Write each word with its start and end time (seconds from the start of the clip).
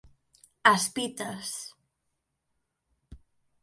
_As 0.73 0.83
pitas... 0.95 1.47